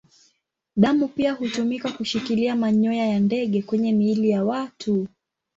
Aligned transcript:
Damu 0.75 1.07
pia 1.07 1.31
hutumika 1.33 1.91
kushikilia 1.91 2.55
manyoya 2.55 3.05
ya 3.07 3.19
ndege 3.19 3.61
kwenye 3.61 3.91
miili 3.93 4.29
ya 4.29 4.43
watu. 4.45 5.07